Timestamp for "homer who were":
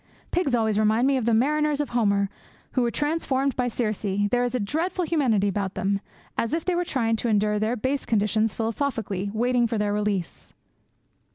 1.89-2.89